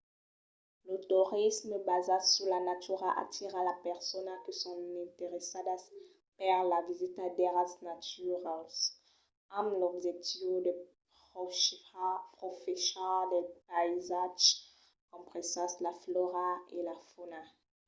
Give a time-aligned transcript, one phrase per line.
[0.87, 5.81] lo torisme basat sus la natura atira las personas que son interessadas
[6.39, 8.75] per la visita d'airals naturals
[9.57, 10.73] amb l'objectiu de
[12.39, 14.47] profechar del païsatge
[15.13, 16.47] compresas la flòra
[16.77, 17.41] e la fauna